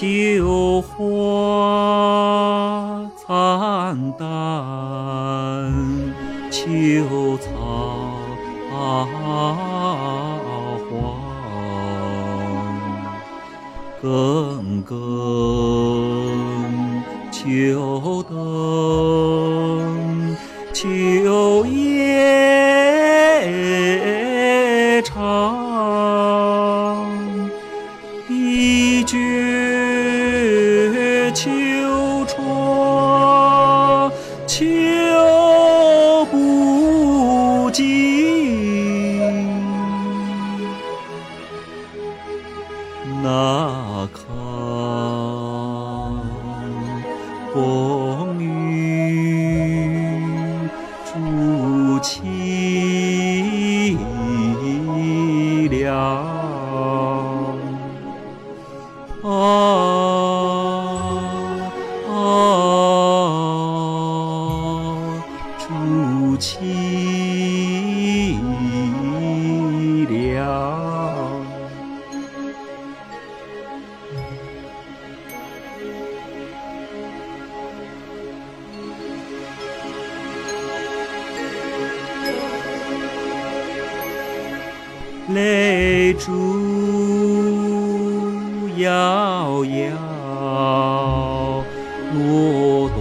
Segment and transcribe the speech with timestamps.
[0.00, 0.94] 秋花
[3.16, 4.22] 惨淡，
[6.52, 7.50] 秋草
[10.88, 10.94] 黄，
[14.00, 14.94] 更更
[17.32, 18.36] 秋灯，
[20.72, 22.38] 秋夜
[34.58, 34.64] 秋
[36.32, 37.86] 不尽。
[43.22, 44.18] 那堪
[47.54, 48.42] 风雨
[51.04, 51.12] 助
[52.00, 53.96] 凄
[55.70, 55.94] 凉，
[59.22, 59.28] 啊，
[85.28, 86.32] 泪珠
[88.78, 89.92] 摇摇
[92.14, 92.98] 落断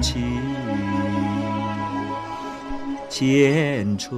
[0.00, 0.22] 情，
[3.10, 4.16] 千愁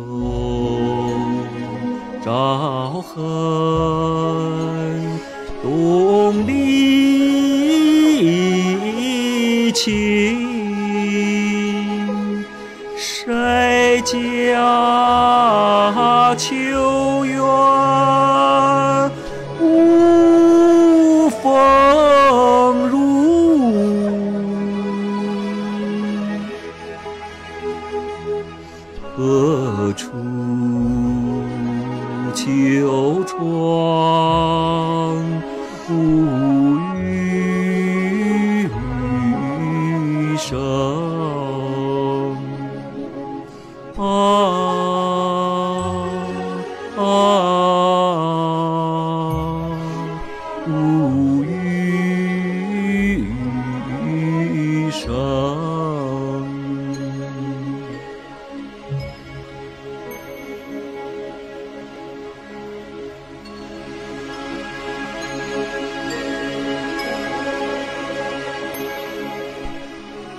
[2.25, 3.19] 照痕
[5.63, 6.53] 东离
[9.73, 10.50] 情。
[14.03, 14.15] 家
[16.37, 17.39] 秋园
[19.61, 23.01] 无风入？
[29.17, 30.09] 何处
[32.35, 33.37] 秋窗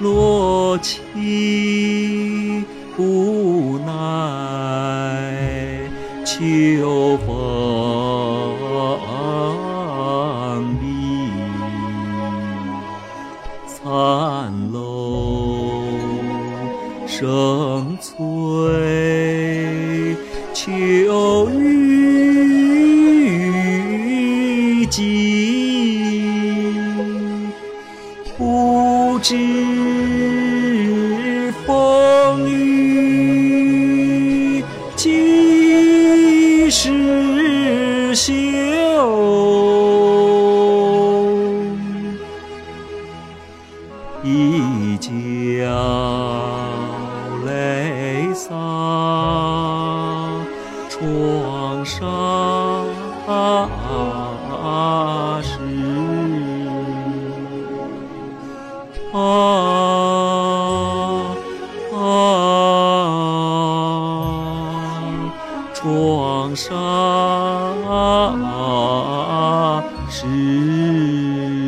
[0.02, 1.00] 落起
[2.98, 3.92] 无奈，
[6.26, 7.30] 秋风
[10.82, 10.86] 里，
[13.68, 15.84] 残楼
[17.06, 18.18] 生翠，
[20.52, 22.76] 秋雨
[24.88, 25.61] 尽。
[29.32, 29.40] 不知
[31.66, 34.62] 风雨
[34.98, 38.34] 几时休，
[44.22, 45.66] 一觉
[47.46, 48.50] 泪洒
[50.90, 52.06] 窗纱
[55.42, 56.01] 时。
[59.14, 59.20] 啊
[61.94, 62.00] 啊，
[65.74, 66.72] 窗上
[70.10, 71.61] 时。